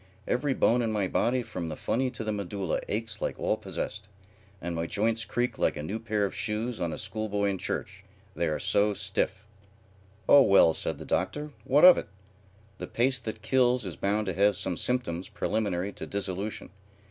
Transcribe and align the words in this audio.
Every 0.27 0.55
bone 0.55 0.81
in 0.81 0.91
my 0.91 1.07
body 1.07 1.43
from 1.43 1.69
the 1.69 1.75
funny 1.75 2.09
to 2.09 2.23
the 2.23 2.31
medulla 2.31 2.79
aches 2.87 3.21
like 3.21 3.37
all 3.39 3.55
possessed, 3.55 4.07
and 4.59 4.73
my 4.73 4.87
joints 4.87 5.25
creak 5.25 5.59
like 5.59 5.77
a 5.77 5.83
new 5.83 5.99
pair 5.99 6.25
of 6.25 6.33
shoes 6.33 6.81
on 6.81 6.91
a 6.91 6.97
school 6.97 7.29
boy 7.29 7.49
in 7.51 7.59
church, 7.59 8.03
they 8.35 8.47
are 8.47 8.57
so 8.57 8.95
stiff." 8.95 9.45
"Oh 10.27 10.41
well," 10.41 10.73
said 10.73 10.97
the 10.97 11.05
Doctor, 11.05 11.51
"what 11.65 11.85
of 11.85 11.99
it? 11.99 12.07
The 12.79 12.87
pace 12.87 13.19
that 13.19 13.43
kills 13.43 13.85
is 13.85 13.95
bound 13.95 14.25
to 14.25 14.33
have 14.33 14.55
some 14.55 14.75
symptoms 14.75 15.29
preliminary 15.29 15.91
to 15.93 16.07
dissolution. 16.07 16.71